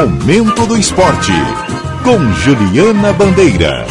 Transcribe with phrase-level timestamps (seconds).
[0.00, 1.30] Momento do Esporte,
[2.02, 3.86] com Juliana Bandeira.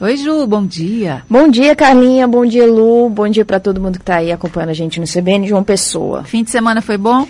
[0.00, 1.22] Oi, Ju, bom dia.
[1.30, 4.70] Bom dia, Carlinha, bom dia, Lu, bom dia para todo mundo que está aí acompanhando
[4.70, 6.24] a gente no CBN João Pessoa.
[6.24, 7.24] Fim de semana foi bom?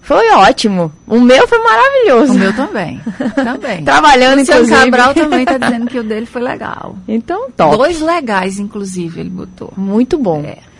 [0.00, 0.90] Foi ótimo.
[1.06, 2.32] O meu foi maravilhoso.
[2.32, 3.02] O meu também.
[3.36, 3.84] também.
[3.84, 4.72] Trabalhando, o inclusive.
[4.72, 6.96] O Cabral também está dizendo que o dele foi legal.
[7.06, 7.76] Então, top.
[7.76, 9.74] Dois legais, inclusive, ele botou.
[9.76, 10.40] Muito bom.
[10.42, 10.71] É.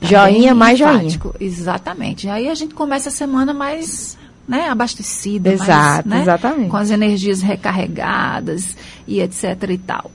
[0.00, 1.34] Tá joinha mais enfático.
[1.34, 1.50] joinha.
[1.50, 2.28] Exatamente.
[2.28, 5.52] Aí a gente começa a semana mais né, abastecida.
[5.52, 6.70] Exato, mais, né, exatamente.
[6.70, 10.10] Com as energias recarregadas e etc e tal.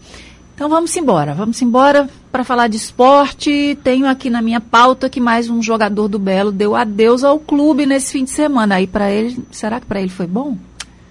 [0.54, 3.78] Então vamos embora, vamos embora para falar de esporte.
[3.84, 7.86] Tenho aqui na minha pauta que mais um jogador do Belo deu adeus ao clube
[7.86, 8.76] nesse fim de semana.
[8.76, 10.58] Aí para ele, será que para ele foi bom?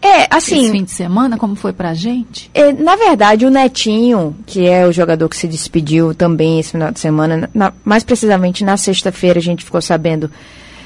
[0.05, 0.65] É, assim.
[0.65, 2.51] Esse fim de semana, como foi pra gente?
[2.53, 6.93] É, na verdade, o Netinho, que é o jogador que se despediu também esse final
[6.93, 10.31] de semana, na, mais precisamente na sexta-feira, a gente ficou sabendo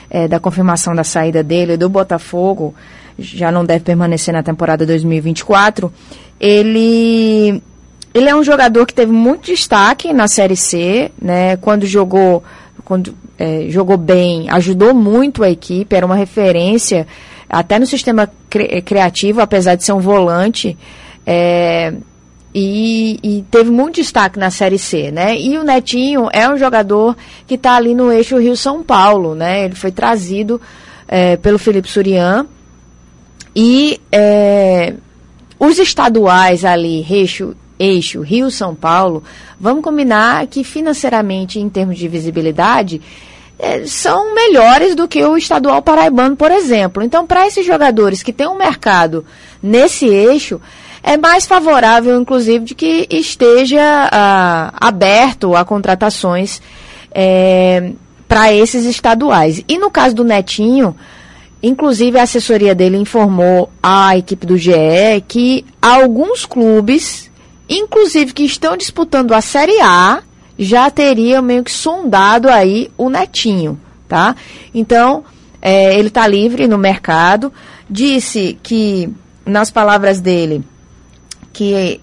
[0.09, 2.73] é, da confirmação da saída dele do Botafogo,
[3.19, 5.93] já não deve permanecer na temporada 2024.
[6.39, 7.61] Ele
[8.15, 11.57] ele é um jogador que teve muito destaque na Série C, né?
[11.57, 12.45] Quando jogou,
[12.85, 17.05] quando é, jogou bem, ajudou muito a equipe, era uma referência
[17.49, 20.77] até no sistema cri criativo, apesar de ser um volante.
[21.27, 21.93] É,
[22.55, 25.39] e, e, teve muito destaque na Série C, né?
[25.39, 29.67] E o Netinho é um jogador que está ali no eixo Rio-São Paulo, né?
[29.67, 30.61] Ele foi trazido
[31.07, 32.47] é, pelo Felipe Surian
[33.55, 34.95] e é,
[35.59, 39.23] os estaduais ali, eixo eixo Rio-São Paulo,
[39.59, 43.01] vamos combinar que financeiramente, em termos de visibilidade,
[43.59, 47.03] é, são melhores do que o estadual paraibano, por exemplo.
[47.03, 49.25] Então, para esses jogadores que têm um mercado
[49.63, 50.61] nesse eixo,
[51.03, 56.61] é mais favorável, inclusive, de que esteja ah, aberto a contratações
[57.13, 57.93] é,
[58.29, 59.65] para esses estaduais.
[59.67, 60.95] E no caso do Netinho,
[61.63, 64.73] inclusive a assessoria dele informou à equipe do GE
[65.27, 67.29] que alguns clubes
[67.69, 70.23] inclusive que estão disputando a Série A,
[70.59, 74.35] já teriam meio que sondado aí o Netinho, tá?
[74.75, 75.25] Então,
[75.63, 77.53] é, ele está livre no mercado.
[77.89, 79.09] Disse que,
[79.47, 80.65] nas palavras dele,
[81.53, 82.01] que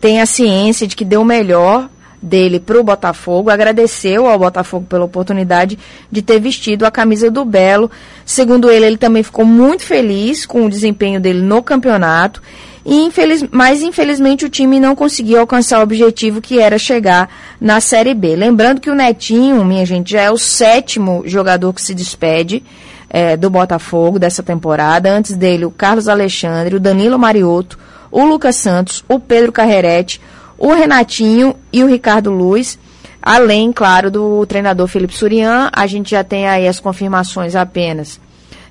[0.00, 1.88] tem a ciência de que deu melhor
[2.22, 5.78] dele para o Botafogo, agradeceu ao Botafogo pela oportunidade
[6.10, 7.90] de ter vestido a camisa do Belo.
[8.24, 12.40] Segundo ele, ele também ficou muito feliz com o desempenho dele no campeonato
[12.84, 17.28] e infeliz, mas infelizmente o time não conseguiu alcançar o objetivo que era chegar
[17.60, 18.34] na Série B.
[18.36, 22.62] Lembrando que o Netinho, minha gente, já é o sétimo jogador que se despede
[23.08, 25.12] é, do Botafogo dessa temporada.
[25.12, 27.78] Antes dele, o Carlos Alexandre, o Danilo Mariotto,
[28.10, 30.20] o Lucas Santos, o Pedro Carrerete,
[30.62, 32.78] o Renatinho e o Ricardo Luiz.
[33.20, 38.20] Além, claro, do treinador Felipe Surian, a gente já tem aí as confirmações apenas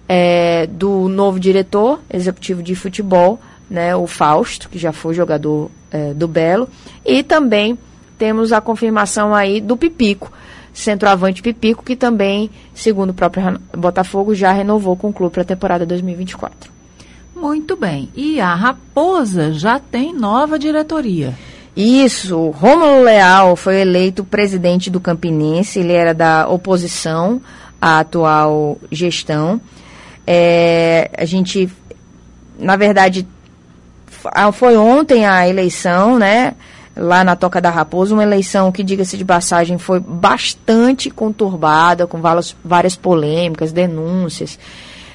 [0.07, 6.13] é, do novo diretor executivo de futebol, né, o Fausto, que já foi jogador é,
[6.13, 6.69] do Belo,
[7.05, 7.77] e também
[8.17, 10.31] temos a confirmação aí do Pipico,
[10.73, 15.45] centroavante Pipico, que também, segundo o próprio Botafogo, já renovou com o clube para a
[15.45, 16.71] temporada 2024.
[17.35, 18.09] Muito bem.
[18.15, 21.33] E a Raposa já tem nova diretoria.
[21.75, 27.41] Isso, Rômulo Leal foi eleito presidente do Campinense, ele era da oposição
[27.79, 29.61] à atual gestão.
[30.27, 31.69] É, a gente,
[32.59, 33.25] na verdade,
[34.25, 36.53] ah, foi ontem a eleição, né?
[36.95, 42.19] Lá na Toca da Raposa, uma eleição que, diga-se de passagem, foi bastante conturbada, com
[42.19, 44.59] várias, várias polêmicas, denúncias.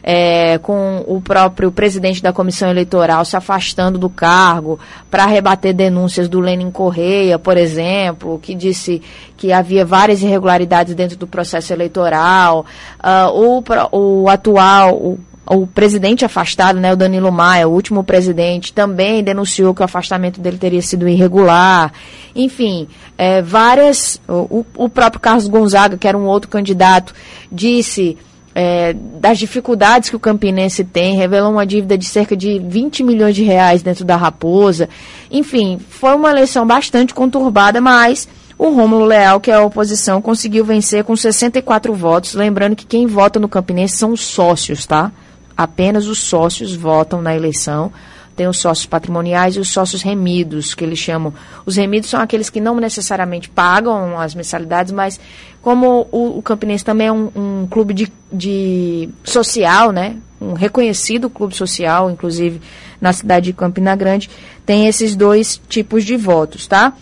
[0.09, 4.78] É, com o próprio presidente da comissão eleitoral se afastando do cargo
[5.11, 9.03] para rebater denúncias do Lenin Correia, por exemplo, que disse
[9.37, 12.65] que havia várias irregularidades dentro do processo eleitoral.
[13.03, 15.19] Uh, o, o atual, o
[15.49, 20.41] o presidente afastado, né, o Danilo Maia, o último presidente, também denunciou que o afastamento
[20.41, 21.93] dele teria sido irregular.
[22.34, 24.21] Enfim, é, várias.
[24.28, 27.14] O, o, próprio Carlos Gonzaga, que era um outro candidato,
[27.50, 28.19] disse
[28.58, 33.35] é, das dificuldades que o Campinense tem, revelou uma dívida de cerca de 20 milhões
[33.35, 34.88] de reais dentro da Raposa.
[35.31, 38.26] Enfim, foi uma eleição bastante conturbada, mas.
[38.58, 42.32] O Rômulo Leal, que é a oposição, conseguiu vencer com 64 votos.
[42.32, 45.12] Lembrando que quem vota no Campinense são os sócios, tá?
[45.56, 47.91] apenas os sócios votam na eleição.
[48.37, 51.33] Tem os sócios patrimoniais e os sócios remidos, que eles chamam.
[51.65, 55.19] Os remidos são aqueles que não necessariamente pagam as mensalidades, mas
[55.62, 60.17] como o, o Campinense também é um, um clube de, de social, né?
[60.41, 62.61] Um reconhecido clube social, inclusive
[63.00, 64.31] na cidade de Campina Grande,
[64.65, 66.93] tem esses dois tipos de votos, tá?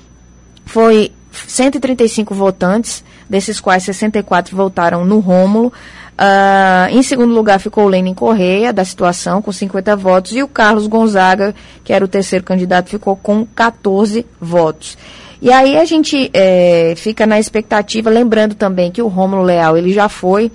[0.64, 1.12] Foi
[1.46, 5.72] 135 votantes, desses quais 64 votaram no Rômulo.
[6.14, 10.48] Uh, em segundo lugar ficou o Lenin Correia, da situação, com 50 votos, e o
[10.48, 14.96] Carlos Gonzaga, que era o terceiro candidato, ficou com 14 votos.
[15.42, 19.92] E aí a gente é, fica na expectativa, lembrando também que o Rômulo Leal, ele
[19.92, 20.50] já foi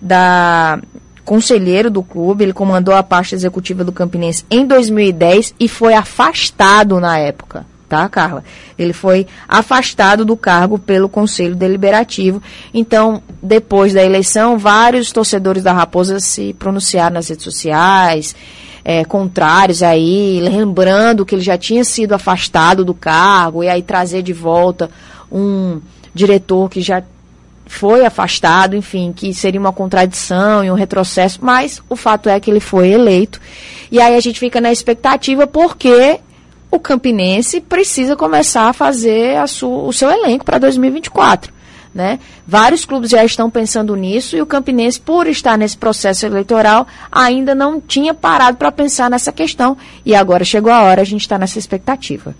[0.00, 0.80] da
[1.24, 6.98] conselheiro do clube, ele comandou a parte executiva do Campinense em 2010 e foi afastado
[6.98, 8.42] na época tá, Carla?
[8.78, 12.42] Ele foi afastado do cargo pelo Conselho Deliberativo.
[12.72, 18.34] Então, depois da eleição, vários torcedores da Raposa se pronunciaram nas redes sociais,
[18.82, 24.22] é, contrários aí, lembrando que ele já tinha sido afastado do cargo, e aí trazer
[24.22, 24.90] de volta
[25.30, 25.78] um
[26.14, 27.02] diretor que já
[27.66, 32.50] foi afastado, enfim, que seria uma contradição e um retrocesso, mas o fato é que
[32.50, 33.38] ele foi eleito.
[33.90, 36.18] E aí a gente fica na expectativa porque
[36.72, 41.52] o Campinense precisa começar a fazer a o seu elenco para 2024.
[41.94, 42.18] Né?
[42.46, 47.54] Vários clubes já estão pensando nisso e o Campinense, por estar nesse processo eleitoral, ainda
[47.54, 49.76] não tinha parado para pensar nessa questão.
[50.02, 52.34] E agora chegou a hora, a gente está nessa expectativa.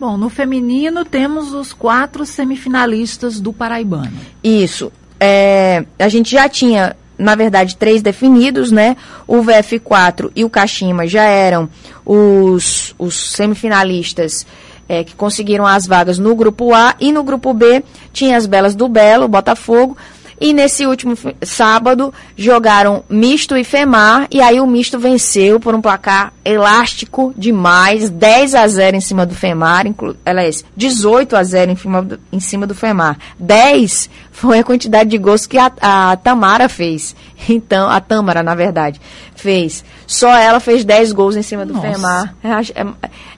[0.00, 4.16] Bom, no feminino temos os quatro semifinalistas do Paraibano.
[4.42, 4.90] Isso.
[5.20, 8.96] É, a gente já tinha na verdade, três definidos, né?
[9.26, 11.68] O VF4 e o Kashima já eram
[12.06, 14.46] os, os semifinalistas
[14.88, 17.82] é, que conseguiram as vagas no grupo A e no grupo B
[18.12, 19.96] tinha as Belas do Belo, Botafogo,
[20.40, 25.80] e nesse último sábado jogaram misto e Femar, e aí o misto venceu por um
[25.80, 29.84] placar elástico demais, 10 a 0 em cima do Femar,
[30.24, 33.18] aliás, 18 a 0 em cima do, em cima do Femar.
[33.38, 37.14] 10 foi a quantidade de gols que a, a Tamara fez.
[37.48, 39.00] Então, a Tâmara, na verdade,
[39.34, 39.84] fez.
[40.06, 41.88] Só ela fez 10 gols em cima do Nossa.
[41.88, 42.34] Femar.
[42.42, 42.86] É,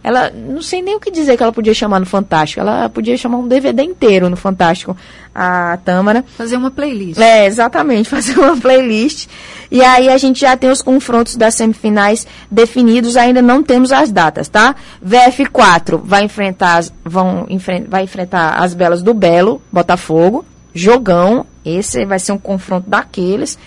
[0.03, 2.61] ela, não sei nem o que dizer que ela podia chamar no Fantástico.
[2.61, 4.97] Ela podia chamar um DVD inteiro no Fantástico,
[5.35, 6.25] a Tâmara.
[6.37, 7.21] Fazer uma playlist.
[7.21, 9.29] É, exatamente, fazer uma playlist.
[9.71, 14.11] E aí a gente já tem os confrontos das semifinais definidos, ainda não temos as
[14.11, 14.75] datas, tá?
[15.07, 17.47] VF4 vai enfrentar, vão,
[17.87, 20.45] vai enfrentar as Belas do Belo, Botafogo,
[20.75, 21.47] jogão.
[21.65, 23.59] Esse vai ser um confronto daqueles.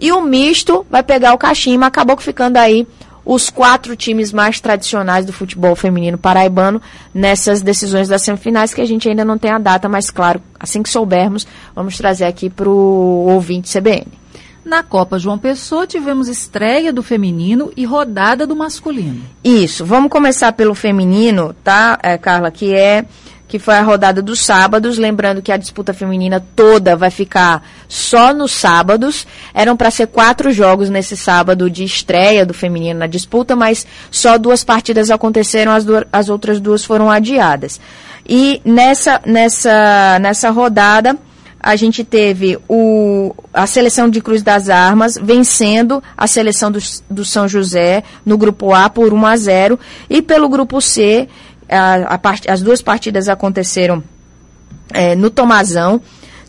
[0.00, 2.86] E o misto vai pegar o Caxima, acabou ficando aí
[3.24, 6.82] os quatro times mais tradicionais do futebol feminino paraibano
[7.14, 10.82] nessas decisões das semifinais, que a gente ainda não tem a data, mas claro, assim
[10.82, 14.06] que soubermos, vamos trazer aqui para o ouvinte CBN.
[14.64, 19.22] Na Copa João Pessoa tivemos estreia do feminino e rodada do masculino.
[19.42, 23.04] Isso, vamos começar pelo feminino, tá, é, Carla, que é
[23.52, 24.96] que foi a rodada dos sábados.
[24.96, 29.26] Lembrando que a disputa feminina toda vai ficar só nos sábados.
[29.52, 34.38] Eram para ser quatro jogos nesse sábado de estreia do feminino na disputa, mas só
[34.38, 37.78] duas partidas aconteceram, as, duas, as outras duas foram adiadas.
[38.26, 41.18] E nessa, nessa, nessa rodada
[41.60, 46.78] a gente teve o, a seleção de Cruz das Armas vencendo a seleção do,
[47.08, 49.78] do São José no grupo A por 1 a 0
[50.10, 51.28] e pelo grupo C
[51.72, 54.02] a, a part, as duas partidas aconteceram
[54.92, 56.00] é, no Tomazão.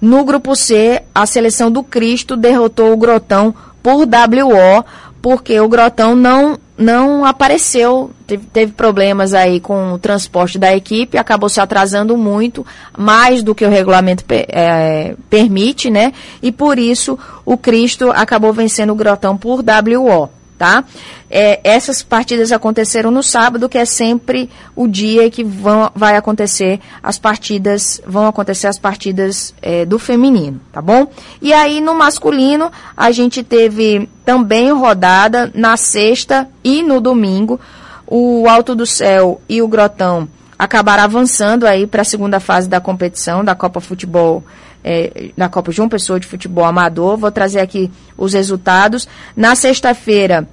[0.02, 4.86] No grupo C, a seleção do Cristo derrotou o Grotão por WO,
[5.22, 11.18] porque o Grotão não, não apareceu, teve, teve, problemas aí com o transporte da equipe,
[11.18, 12.66] acabou se atrasando muito,
[12.98, 16.12] mais do que o regulamento é, permite, né?
[16.42, 20.84] E por isso o Cristo acabou vencendo o Grotão por WO tá?
[21.30, 26.80] É, essas partidas aconteceram no sábado, que é sempre o dia que vão, vai acontecer
[27.02, 31.08] as partidas, vão acontecer as partidas é, do feminino, tá bom?
[31.42, 37.60] E aí no masculino a gente teve também rodada na sexta e no domingo.
[38.06, 42.80] O Alto do Céu e o Grotão acabaram avançando aí para a segunda fase da
[42.80, 44.44] competição da Copa Futebol
[44.84, 47.18] é, na Copa João Pessoa de Futebol Amador.
[47.18, 49.08] Vou trazer aqui os resultados.
[49.36, 50.48] Na sexta-feira,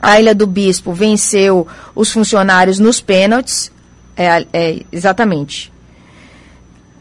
[0.00, 3.72] a Ilha do Bispo venceu os funcionários nos pênaltis.
[4.16, 5.72] É, é, exatamente.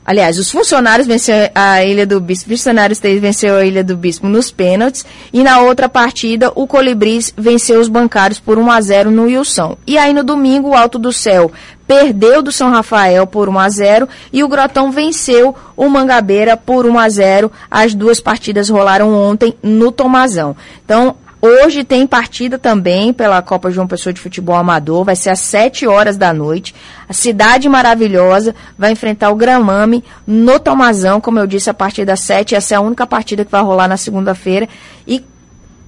[0.07, 4.25] Aliás, os funcionários venceram a Ilha do Bispo, os funcionários venceu a Ilha do Bispo
[4.29, 5.05] nos pênaltis.
[5.33, 9.77] E na outra partida, o Colibris venceu os bancários por 1 a 0 no Wilson.
[9.85, 11.51] E aí no domingo, o Alto do Céu
[11.87, 16.85] perdeu do São Rafael por 1 a 0 e o Grotão venceu o Mangabeira por
[16.85, 17.51] 1 a 0.
[17.71, 20.55] As duas partidas rolaram ontem no Tomazão.
[20.83, 25.39] Então, Hoje tem partida também pela Copa João Pessoa de Futebol Amador, vai ser às
[25.39, 26.73] 7 horas da noite.
[27.07, 32.21] A Cidade Maravilhosa vai enfrentar o Gramame no Tomazão, como eu disse, a partir das
[32.21, 32.55] 7.
[32.55, 34.67] Essa é a única partida que vai rolar na segunda-feira.
[35.07, 35.23] E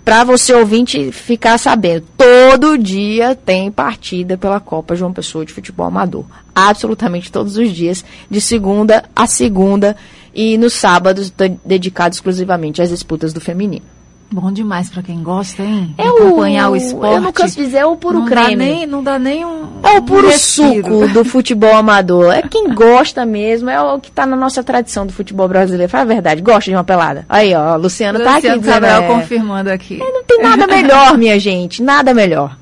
[0.03, 5.85] para você ouvinte ficar sabendo, todo dia tem partida pela Copa João Pessoa de Futebol
[5.85, 6.25] Amador.
[6.55, 9.95] Absolutamente todos os dias, de segunda a segunda.
[10.33, 11.33] E nos sábados,
[11.65, 13.85] dedicados exclusivamente às disputas do feminino.
[14.31, 15.95] Bom demais para quem gosta, hein?
[15.97, 17.15] É Acompanhar o, o esporte.
[17.15, 18.49] Eu não canso de dizer, é o puro não creme.
[18.49, 19.67] Dá nem, não dá nem um.
[19.81, 22.31] É o puro um suco do futebol amador.
[22.31, 25.89] É quem gosta mesmo, é o que tá na nossa tradição do futebol brasileiro.
[25.89, 27.25] Fala a verdade, gosta de uma pelada.
[27.27, 28.47] Aí, ó, Luciano, Luciano tá aqui.
[28.55, 29.07] Luciano Cabral é...
[29.07, 29.95] confirmando aqui.
[29.95, 32.55] É, não tem nada melhor, minha gente, nada melhor.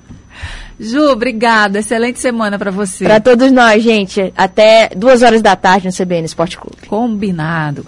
[0.80, 1.80] Ju, obrigada.
[1.80, 3.04] Excelente semana para você.
[3.04, 4.32] Para todos nós, gente.
[4.38, 6.88] Até duas horas da tarde no CBN Esporte Clube.
[6.88, 7.86] Combinado.